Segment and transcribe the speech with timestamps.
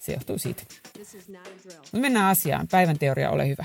[0.00, 0.62] se johtuu siitä.
[1.76, 2.66] Mutta mennään asiaan.
[2.70, 3.64] Päivän teoria, ole hyvä.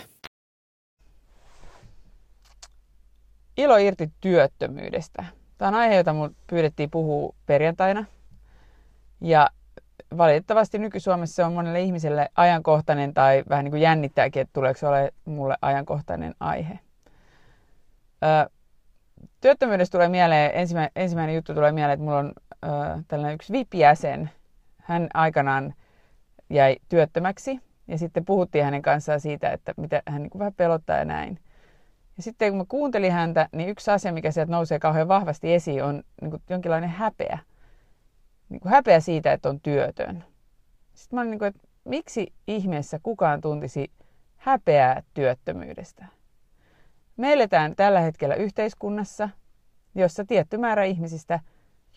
[3.57, 5.25] Ilo irti työttömyydestä.
[5.57, 8.05] Tämä on aihe, jota mun pyydettiin puhua perjantaina.
[9.21, 9.49] Ja
[10.17, 14.87] valitettavasti nyky-Suomessa se on monelle ihmiselle ajankohtainen tai vähän niin kuin jännittääkin, että tuleeko se
[14.87, 16.79] ole mulle ajankohtainen aihe.
[18.23, 18.49] Ö,
[19.41, 22.33] työttömyydestä tulee mieleen, ensimmäinen, ensimmäinen juttu tulee mieleen, että mulla on
[22.63, 22.67] ö,
[23.07, 24.29] tällainen yksi VIP-jäsen.
[24.77, 25.73] Hän aikanaan
[26.49, 30.97] jäi työttömäksi ja sitten puhuttiin hänen kanssaan siitä, että mitä hän niin kuin vähän pelottaa
[30.97, 31.39] ja näin.
[32.17, 35.83] Ja sitten kun mä kuuntelin häntä, niin yksi asia, mikä sieltä nousee kauhean vahvasti esiin,
[35.83, 37.39] on niin kuin jonkinlainen häpeä.
[38.49, 40.23] Niin kuin häpeä siitä, että on työtön.
[40.93, 43.91] Sitten mä olin niin kuin, että miksi ihmeessä kukaan tuntisi
[44.37, 46.05] häpeää työttömyydestä?
[47.17, 49.29] Me eletään tällä hetkellä yhteiskunnassa,
[49.95, 51.39] jossa tietty määrä ihmisistä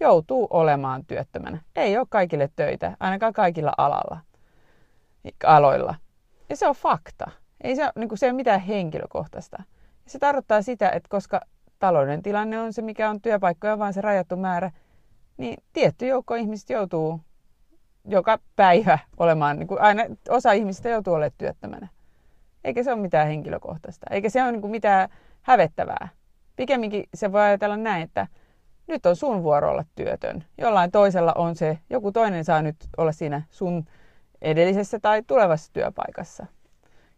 [0.00, 1.58] joutuu olemaan työttömänä.
[1.76, 4.20] Ei ole kaikille töitä, ainakaan kaikilla alalla,
[5.46, 5.94] aloilla.
[6.48, 7.30] Ja se on fakta.
[7.60, 9.62] Ei se, niin kuin, se ole mitään henkilökohtaista.
[10.06, 11.40] Se tarkoittaa sitä, että koska
[11.78, 14.70] talouden tilanne on se, mikä on työpaikkoja, vaan se rajattu määrä,
[15.36, 17.20] niin tietty joukko ihmisistä joutuu
[18.04, 21.88] joka päivä olemaan, niin kuin aina osa ihmisistä joutuu olemaan työttömänä.
[22.64, 25.08] Eikä se ole mitään henkilökohtaista, eikä se ole niin kuin mitään
[25.42, 26.08] hävettävää.
[26.56, 28.26] Pikemminkin se voi ajatella näin, että
[28.86, 30.44] nyt on sun vuoro olla työtön.
[30.58, 33.84] Jollain toisella on se, joku toinen saa nyt olla siinä sun
[34.42, 36.46] edellisessä tai tulevassa työpaikassa.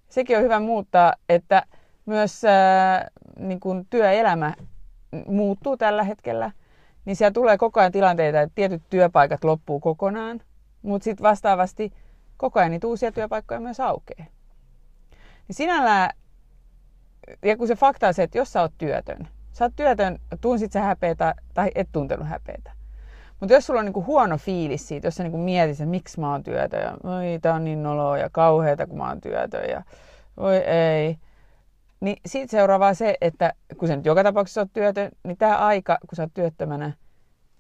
[0.09, 1.63] Sekin on hyvä muuttaa, että
[2.07, 3.09] myös ää,
[3.39, 4.55] niin kuin työelämä
[5.27, 6.51] muuttuu tällä hetkellä,
[7.05, 10.41] niin siellä tulee koko ajan tilanteita, että tietyt työpaikat loppuu kokonaan,
[10.83, 11.93] mutta sitten vastaavasti
[12.37, 14.27] koko ajan niitä uusia työpaikkoja myös aukeaa.
[15.49, 16.11] Niin sinällään,
[17.45, 20.73] ja kun se fakta on se, että jos sä oot työtön, sä oot työtön, tunsit
[20.73, 22.80] sä häpeätä tai et tuntenut häpeätä.
[23.41, 26.33] Mutta jos sulla on niinku huono fiilis siitä, jos sä niinku mietit, että miksi mä
[26.33, 29.83] oon työtön ja oi, tää on niin noloa ja kauheata, kun mä oon työtön ja
[30.37, 31.17] voi ei,
[32.01, 35.99] niin siitä seuraavaa se, että kun sä nyt joka tapauksessa oot työtön, niin tämä aika,
[36.09, 36.93] kun sä oot työttömänä,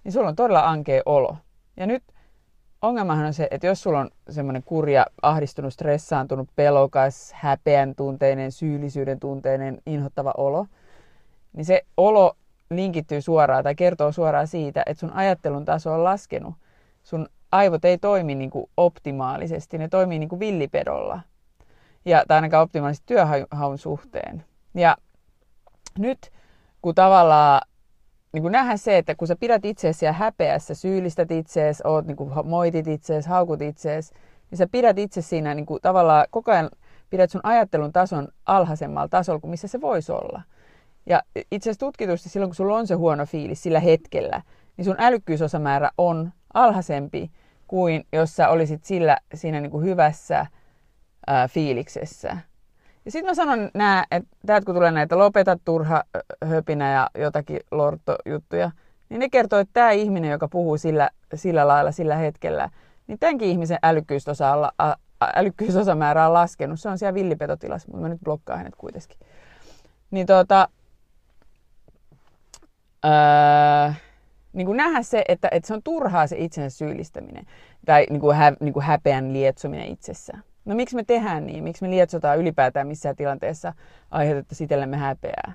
[0.05, 1.37] niin sulla on todella ankea olo.
[1.77, 2.03] Ja nyt
[2.83, 9.21] ongelmahan on se, että jos sulla on semmoinen kurja, ahdistunut, stressaantunut, pelokas, häpeän tunteinen, syyllisyyden
[9.21, 10.67] tunteinen, inhottava olo,
[11.53, 12.37] niin se olo
[12.71, 16.55] linkittyy suoraan tai kertoo suoraan siitä, että sun ajattelun taso on laskenut.
[17.03, 21.21] Sun aivot ei toimi niin kuin optimaalisesti, ne toimii niin kuin villipedolla
[22.05, 24.45] ja, tai ainakaan optimaalisesti työhaun suhteen.
[24.75, 24.97] Ja
[25.99, 26.31] nyt
[26.83, 27.61] kun tavallaan
[28.33, 32.17] niin kun nähdään se, että kun sä pidät itseäsi ja häpeässä, syyllistät itseäsi, oot, niin
[32.17, 34.15] kuin moitit itseäsi, haukut itseäsi,
[34.51, 36.71] niin sä pidät itse siinä niin kuin, tavallaan koko ajan
[37.11, 40.43] pidät sun ajattelun tason alhaisemmalla tasolla kuin missä se voisi olla.
[41.06, 44.43] Ja itse asiassa tutkitusti silloin, kun sulla on se huono fiilis sillä hetkellä,
[44.77, 47.31] niin sun älykkyysosamäärä on alhaisempi
[47.66, 50.47] kuin jos sä olisit sillä, siinä niin kuin hyvässä
[51.27, 52.37] ää, fiiliksessä.
[53.05, 56.05] Ja sitten mä sanon nää, että täältä kun tulee näitä lopeta turha
[56.45, 58.71] höpinä ja jotakin lortojuttuja,
[59.09, 62.71] niin ne kertoo, että tämä ihminen, joka puhuu sillä, sillä lailla sillä hetkellä,
[63.07, 64.72] niin tämänkin ihmisen älykkyysosa,
[65.34, 66.80] älykkyysosamäärä on laskenut.
[66.80, 69.19] Se on siellä villipetotilassa, mutta mä nyt blokkaan hänet kuitenkin.
[70.10, 70.69] Niin tota,
[73.05, 73.93] öö,
[74.53, 77.47] niin kuin nähdä se, että, että se on turhaa se itsensä syyllistäminen
[77.87, 80.43] tai niin kuin hä, niin kuin häpeän lietsominen itsessään.
[80.65, 81.65] No miksi me tehdään niin?
[81.65, 83.73] Miksi me lietsotaan ylipäätään missään tilanteessa
[84.11, 85.53] aiheutettaisiin itsellemme häpeää?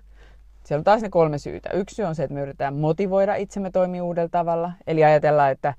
[0.66, 1.70] Siellä on taas ne kolme syytä.
[1.70, 4.72] Yksi on se, että me yritetään motivoida itsemme toimia uudella tavalla.
[4.88, 5.74] Eli ajatellaan, että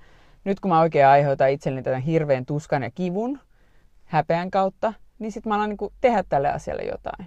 [0.44, 3.40] nyt kun mä oikein aiheutan itselleni tämän hirveän tuskan ja kivun
[4.04, 7.26] häpeän kautta, niin sitten mä alan niin tehdä tälle asialle jotain.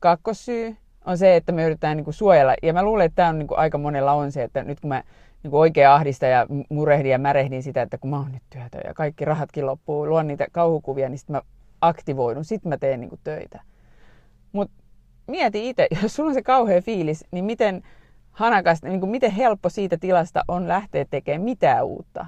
[0.00, 0.76] Kakkossyy
[1.08, 2.54] on se, että me yritetään niin kuin suojella.
[2.62, 4.88] Ja mä luulen, että tämä on niin kuin aika monella on se, että nyt kun
[4.88, 5.02] mä
[5.42, 8.78] niin kuin oikein ahdista ja murehdin ja märehdin sitä, että kun mä oon nyt työtä
[8.84, 11.42] ja kaikki rahatkin loppuu, luon niitä kauhukuvia, niin sitten mä
[11.80, 13.60] aktivoidun, sitten mä teen niin kuin töitä.
[14.52, 14.74] Mutta
[15.26, 17.82] mieti itse, jos sulla on se kauhea fiilis, niin miten
[18.30, 22.26] hanakasta, niin kuin miten helppo siitä tilasta on lähteä tekemään mitään uutta.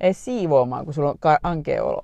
[0.00, 2.02] Ei siivoamaan, kun sulla on ankea olo.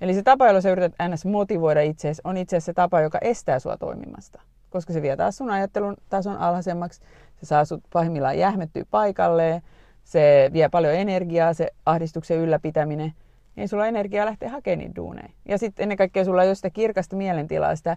[0.00, 1.24] Eli se tapa, jolla sä yrität ns.
[1.24, 4.42] motivoida itseäsi, on itse asiassa se tapa, joka estää sua toimimasta.
[4.70, 7.00] Koska se vie taas sun ajattelun tason alhaisemmaksi,
[7.36, 9.62] se saa sut pahimmillaan jähmettyä paikalleen,
[10.04, 13.12] se vie paljon energiaa, se ahdistuksen ylläpitäminen,
[13.56, 15.28] niin sulla energiaa lähteä hakemaan niitä duuneja.
[15.48, 17.96] Ja sitten ennen kaikkea sulla on jo sitä kirkasta mielentilaa, sitä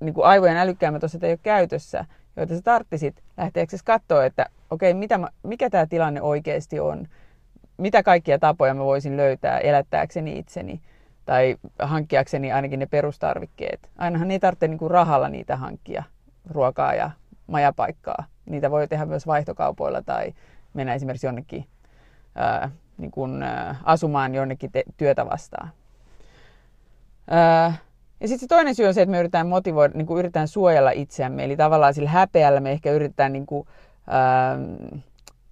[0.00, 2.04] niin kuin aivojen älykkäämmät osat ei ole käytössä,
[2.36, 7.06] joita sä tarttisit lähteeksesi katsoa, että okei, okay, mitä mikä tämä tilanne oikeasti on,
[7.76, 10.80] mitä kaikkia tapoja mä voisin löytää elättääkseni itseni
[11.26, 13.90] tai hankkiakseni ainakin ne perustarvikkeet.
[13.98, 16.04] Ainahan ei tarvitse niin kuin rahalla niitä hankkia,
[16.50, 17.10] ruokaa ja
[17.46, 18.24] majapaikkaa.
[18.46, 20.32] Niitä voi tehdä myös vaihtokaupoilla tai
[20.74, 21.66] mennä esimerkiksi jonnekin
[22.34, 25.70] ää, niin kuin, ää, asumaan jonnekin te- työtä vastaan.
[27.30, 27.74] Ää,
[28.20, 30.90] ja sitten se toinen syy on se, että me yritetään motivoida, niin kuin yritetään suojella
[30.90, 31.44] itseämme.
[31.44, 33.68] Eli tavallaan sillä häpeällä me ehkä yritetään niin kuin,
[34.06, 34.58] ää,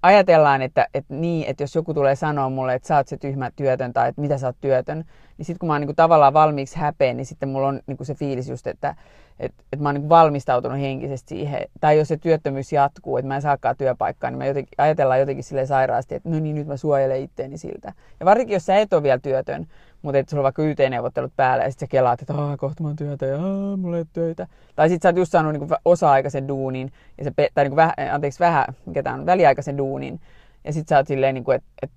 [0.05, 3.51] ajatellaan, että, että niin, että jos joku tulee sanoa mulle, että sä oot se tyhmä
[3.57, 5.05] työtön tai että mitä sä oot työtön,
[5.39, 7.97] niin sitten kun mä oon niin kuin tavallaan valmiiksi häpeä, niin sitten mulla on niin
[7.97, 8.95] kuin se fiilis just, että,
[9.39, 11.61] että, että mä oon niin valmistautunut henkisesti siihen.
[11.81, 15.45] Tai jos se työttömyys jatkuu, että mä en saakaan työpaikkaa, niin mä jotenkin, ajatellaan jotenkin
[15.45, 17.93] sille sairaasti, että no niin, nyt mä suojelen itteeni siltä.
[18.21, 19.67] Ja varsinkin, jos sä et ole vielä työtön,
[20.03, 22.89] mutta että sulla on vaikka YT-neuvottelut päällä ja sitten sä kelaat, että Aa, kohta mä
[22.89, 24.47] oon työtä ja Aa, mulla ei ole töitä.
[24.77, 27.93] Tai sitten sä oot just saanut niin osa-aikaisen duunin, ja se, tai niin kuin väh,
[28.13, 30.21] anteeksi, vähän, mikä tää on, väliaikaisen duunin.
[30.65, 31.97] Ja sitten sä oot silleen, niin että, että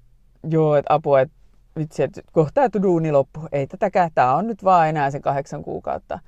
[0.49, 1.35] joo, että apua, että
[1.77, 3.39] vitsi, että kohta duuni loppu.
[3.51, 6.19] Ei tätäkään, tää on nyt vaan enää se kahdeksan kuukautta.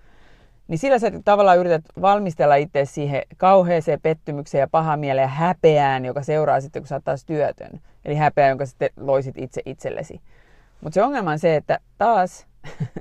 [0.69, 6.05] Niin sillä sä tavallaan yrität valmistella itse siihen kauheeseen pettymykseen ja pahaan mieleen ja häpeään,
[6.05, 7.81] joka seuraa sitten, kun sä oot taas työtön.
[8.05, 10.21] Eli häpeä, jonka sitten loisit itse itsellesi.
[10.81, 12.47] Mutta se ongelma on se, että taas,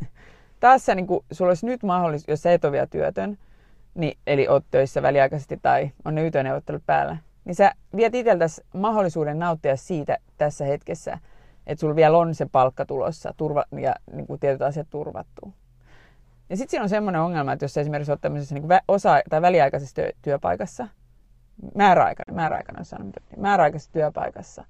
[0.60, 3.38] taas sä, niin sulla olisi nyt mahdollisuus, jos sä et ole vielä työtön,
[3.94, 6.34] niin, eli oot töissä väliaikaisesti tai on ne yt
[6.86, 11.18] päällä, niin sä viet itseltäsi mahdollisuuden nauttia siitä tässä hetkessä,
[11.66, 15.52] että sulla vielä on se palkka tulossa turva, ja niin kuin tietyt asiat turvattu.
[16.50, 19.94] Ja sitten siinä on semmoinen ongelma, että jos esimerkiksi olet tämmöisessä niin osa- tai väliaikaisessa
[19.94, 20.88] työ, työpaikassa,
[21.74, 24.64] määräaikainen, määräaikainen sanon, määräaikaisessa työpaikassa,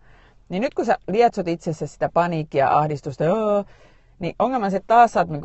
[0.49, 3.25] niin nyt kun sä lietsot itsessä sitä paniikkia, ahdistusta,
[4.19, 5.43] niin ongelma on se, että taas sä oot niin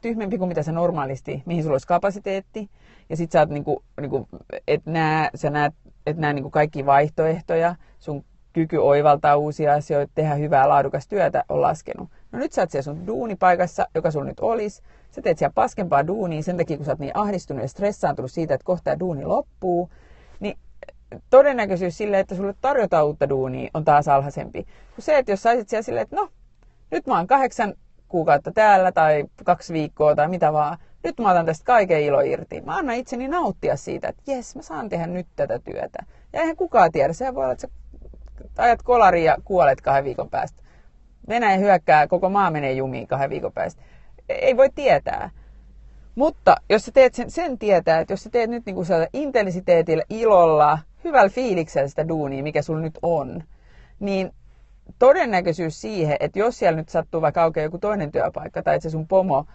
[0.00, 2.70] tyhmempi kuin mitä sä normaalisti, mihin sulla olisi kapasiteetti.
[3.08, 4.26] Ja sit sä oot niin kuin, niin kuin,
[4.68, 5.74] et nää, sä näet,
[6.06, 11.44] et nää niin kuin kaikki vaihtoehtoja, sun kyky oivaltaa uusia asioita, tehdä hyvää laadukasta työtä
[11.48, 12.08] on laskenut.
[12.32, 14.82] No nyt sä oot siellä sun duunipaikassa, joka sun nyt olisi.
[15.10, 18.54] Sä teet siellä paskempaa duunia sen takia, kun sä oot niin ahdistunut ja stressaantunut siitä,
[18.54, 19.90] että kohta duuni loppuu.
[20.40, 20.58] Niin
[21.30, 24.66] todennäköisyys sille, että sulle tarjotaan uutta duunia, on taas alhaisempi.
[24.94, 26.28] Kun se, että jos saisit siellä silleen, että no,
[26.90, 27.74] nyt mä oon kahdeksan
[28.08, 32.60] kuukautta täällä tai kaksi viikkoa tai mitä vaan, nyt mä otan tästä kaiken ilo irti.
[32.60, 35.98] Mä annan itseni nauttia siitä, että jes, mä saan tehdä nyt tätä työtä.
[36.32, 37.66] Ja eihän kukaan tiedä, se voi olla, että
[38.56, 40.62] sä ajat kolari ja kuolet kahden viikon päästä.
[41.28, 43.82] Venäjä hyökkää, koko maa menee jumiin kahden viikon päästä.
[44.28, 45.30] Ei voi tietää.
[46.14, 50.02] Mutta jos sä teet sen, sen tietää, että jos sä teet nyt niin kuin intensiteetillä,
[50.10, 53.42] ilolla, hyvällä fiiliksellä sitä duunia, mikä sulla nyt on,
[54.00, 54.32] niin
[54.98, 58.90] todennäköisyys siihen, että jos siellä nyt sattuu vaikka aukeaa joku toinen työpaikka tai että se
[58.90, 59.46] sun pomo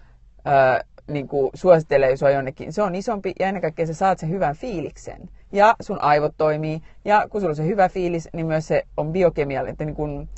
[0.46, 4.30] ää, niin kuin suosittelee sua jonnekin, se on isompi ja ennen kaikkea sä saat sen
[4.30, 5.30] hyvän fiiliksen.
[5.52, 9.12] Ja sun aivot toimii ja kun sulla on se hyvä fiilis, niin myös se on
[9.12, 10.30] biokemiallinen, niin kuin,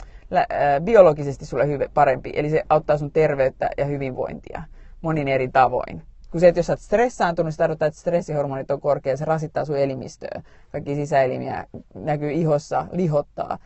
[0.83, 2.31] biologisesti sulle hyvä, parempi.
[2.35, 4.63] Eli se auttaa sun terveyttä ja hyvinvointia
[5.01, 6.01] monin eri tavoin.
[6.31, 9.65] Kun se, että jos sä oot stressaantunut, se tarkoittaa, että stressihormonit on korkea, se rasittaa
[9.65, 10.41] sun elimistöä.
[10.71, 13.57] Kaikki sisäelimiä näkyy ihossa, lihottaa,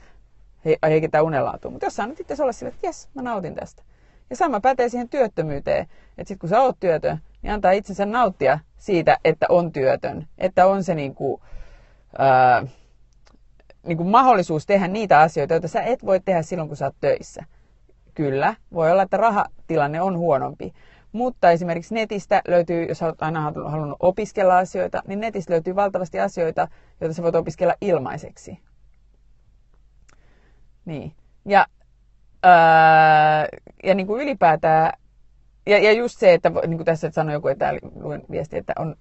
[0.65, 1.71] he, heikentää unenlaatua.
[1.71, 3.83] Mutta jos sä annat itse olla sille, että jes, mä nautin tästä.
[4.29, 5.87] Ja sama pätee siihen työttömyyteen.
[6.17, 10.27] Että sit kun sä oot työtön, niin antaa itsensä nauttia siitä, että on työtön.
[10.37, 11.41] Että on se niinku,
[12.17, 12.67] ää,
[13.87, 17.43] niinku mahdollisuus tehdä niitä asioita, joita sä et voi tehdä silloin, kun sä oot töissä.
[18.13, 20.73] Kyllä, voi olla, että rahatilanne on huonompi.
[21.11, 26.67] Mutta esimerkiksi netistä löytyy, jos olet aina halunnut opiskella asioita, niin netistä löytyy valtavasti asioita,
[27.01, 28.59] joita sä voit opiskella ilmaiseksi.
[30.85, 31.13] Niin.
[31.45, 31.65] Ja,
[32.43, 33.47] ää,
[33.83, 34.93] ja niin kuin ylipäätään,
[35.65, 38.95] ja, ja just se, että niin kuin tässä sanoi joku, että luin viesti, että, on,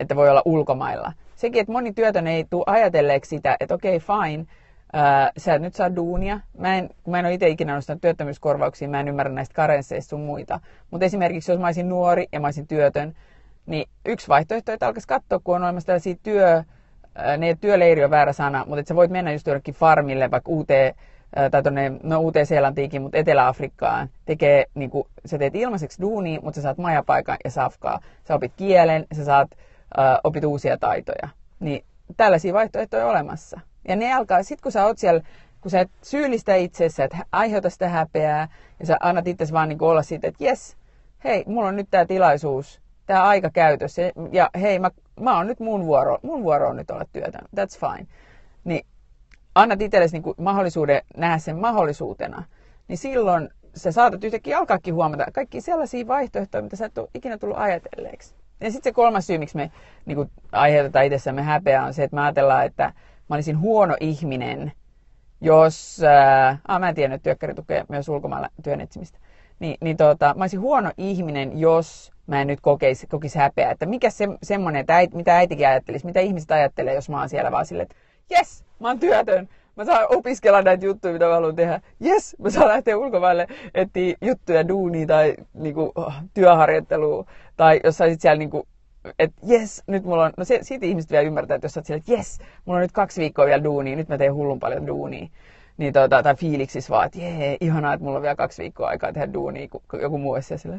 [0.00, 1.12] että voi olla ulkomailla.
[1.34, 4.46] Sekin, että moni työtön ei tule ajatelleeksi sitä, että okei, okay, fine,
[4.92, 6.40] ää, sä et nyt saa duunia.
[6.58, 10.10] Mä en, kun mä en ole itse ikinä nostanut työttömyyskorvauksia, mä en ymmärrä näistä karensseista
[10.10, 10.60] sun muita.
[10.90, 13.14] Mutta esimerkiksi jos mä olisin nuori ja mä olisin työtön,
[13.66, 16.62] niin yksi vaihtoehto, että alkaisi katsoa, kun on olemassa tällaisia työ,
[17.38, 20.94] ne työleiri on väärä sana, mutta että sä voit mennä just jollekin farmille, vaikka uuteen,
[21.50, 26.62] tai tonne, no Uuteen-Seelantiinkin, mutta Etelä-Afrikkaan, tekee, niin kuin, sä teet ilmaiseksi duunia, mutta sä
[26.62, 28.00] saat majapaikan ja safkaa.
[28.24, 29.50] Sä opit kielen, sä saat,
[29.98, 31.28] äh, opit uusia taitoja.
[31.60, 31.84] Niin
[32.16, 33.60] tällaisia vaihtoehtoja on olemassa.
[33.88, 35.20] Ja ne alkaa, sit kun sä oot siellä,
[35.60, 38.48] kun sä et syyllistä itsessä, että aiheuta sitä häpeää,
[38.80, 40.76] ja sä annat itse vaan niin olla siitä, että jes,
[41.24, 44.02] hei, mulla on nyt tämä tilaisuus, tämä aika käytössä,
[44.32, 44.90] ja hei, mä,
[45.20, 48.06] mä oon nyt mun vuoro, mun vuoro on nyt olla työtä, that's fine.
[49.56, 52.44] Annat itsellesi niin mahdollisuuden nähdä sen mahdollisuutena,
[52.88, 57.38] niin silloin sä saatat yhtäkkiä alkaakin huomata kaikki sellaisia vaihtoehtoja, mitä sä et ole ikinä
[57.38, 58.34] tullut ajatelleeksi.
[58.60, 59.70] Ja sitten se kolmas syy, miksi me
[60.06, 62.92] niin kuin, aiheutetaan itsessämme häpeää, on se, että me ajatellaan, että
[63.28, 64.72] mä olisin huono ihminen,
[65.40, 66.02] jos...
[66.04, 69.18] Ää, ah, mä en tiedä, että työkkäri tukee myös ulkomailla työn etsimistä.
[69.58, 73.70] Niin, niin tota, mä olisin huono ihminen, jos mä en nyt kokeisi, kokisi häpeää.
[73.70, 77.28] Että mikä se, semmoinen, että äit, mitä äitikin ajattelisi, mitä ihmiset ajattelee, jos mä oon
[77.28, 77.96] siellä vaan silleen, että
[78.30, 81.80] jes, mä oon työtön, mä saan opiskella näitä juttuja, mitä mä haluan tehdä.
[82.04, 85.92] Yes, mä saan lähteä ulkomaille etsiä juttuja duunia tai niinku,
[86.34, 87.26] työharjoittelua.
[87.56, 88.68] Tai jos sä siellä niinku,
[89.18, 91.86] että jes, nyt mulla on, no se, siitä ihmiset vielä ymmärtää, että jos sä oot
[91.86, 94.86] siellä, että jes, mulla on nyt kaksi viikkoa vielä duunia, nyt mä teen hullun paljon
[94.86, 95.28] duunia.
[95.76, 99.12] Niin tota, tai fiiliksissä vaan, että jee, ihanaa, että mulla on vielä kaksi viikkoa aikaa
[99.12, 100.78] tehdä duunia, kun joku muu olisi siellä.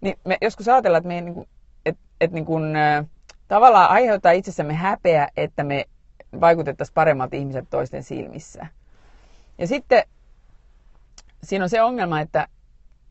[0.00, 1.46] Niin me joskus ajatellaan, että me niinku,
[1.86, 2.58] et, et niinku,
[3.48, 5.84] tavallaan aiheuttaa itsessämme häpeä, että me
[6.40, 8.66] vaikutettaisiin paremmat ihmiset toisten silmissä.
[9.58, 10.02] Ja sitten
[11.42, 12.48] siinä on se ongelma, että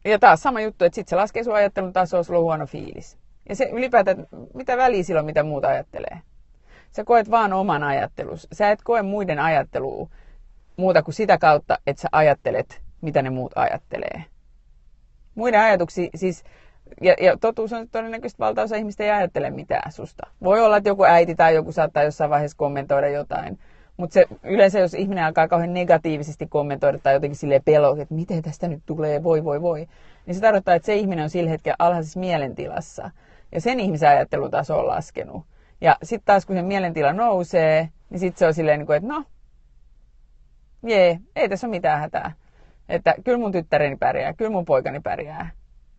[0.05, 3.17] ja taas sama juttu, että sitten se laskee sun ajattelun tasoa, sulla on huono fiilis.
[3.49, 6.21] Ja se ylipäätään, mitä väliä silloin, mitä muuta ajattelee.
[6.91, 8.47] Sä koet vaan oman ajattelus.
[8.51, 10.09] Sä et koe muiden ajattelua
[10.77, 14.23] muuta kuin sitä kautta, että sä ajattelet, mitä ne muut ajattelee.
[15.35, 16.43] Muiden ajatuksia, siis
[17.01, 20.27] ja, ja totuus on todennäköisesti valtaosa ihmistä ei ajattele mitään susta.
[20.43, 23.59] Voi olla, että joku äiti tai joku saattaa jossain vaiheessa kommentoida jotain.
[23.97, 28.41] Mutta se, yleensä jos ihminen alkaa kauhean negatiivisesti kommentoida tai jotenkin sille pelot, että miten
[28.41, 29.87] tästä nyt tulee, voi voi voi,
[30.25, 33.11] niin se tarkoittaa, että se ihminen on sillä hetkellä alhaisessa mielentilassa.
[33.51, 35.43] Ja sen ihmisen ajattelutaso on laskenut.
[35.81, 39.23] Ja sitten taas kun se mielentila nousee, niin sitten se on silleen, niin että no,
[40.83, 42.31] jee, ei tässä ole mitään hätää.
[42.89, 45.49] Että kyllä mun tyttäreni pärjää, kyllä mun poikani pärjää.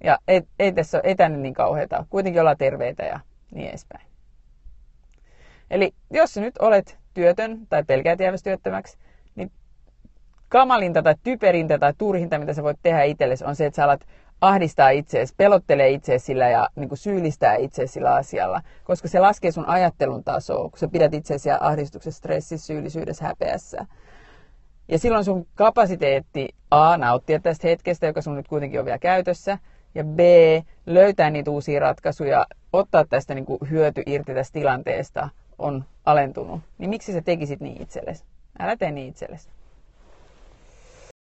[0.04, 2.06] Ja ei, ei tässä ole, tänne niin kauheita.
[2.10, 3.20] Kuitenkin olla terveitä ja
[3.54, 4.06] niin edespäin.
[5.70, 8.98] Eli jos nyt olet työtön tai pelkäät jääväsi työttömäksi,
[9.34, 9.52] niin
[10.48, 14.06] kamalinta tai typerintä tai turhinta, mitä sä voit tehdä itsellesi, on se, että sä alat
[14.40, 19.52] ahdistaa itseesi, pelottelee itseesi sillä ja niin kuin syyllistää itseesi sillä asialla, koska se laskee
[19.52, 23.86] sun ajattelun tasoa, kun sä pidät itseesi ahdistuksessa, stressissä, syyllisyydessä, häpeässä.
[24.88, 29.58] Ja silloin sun kapasiteetti A, nauttia tästä hetkestä, joka sun nyt kuitenkin on vielä käytössä,
[29.94, 30.18] ja B,
[30.86, 35.28] löytää niitä uusia ratkaisuja, ottaa tästä niin kuin hyöty irti tästä tilanteesta
[35.58, 38.24] on alentunut, niin miksi sä tekisit niin itsellesi?
[38.58, 39.48] Älä tee niin itsellesi.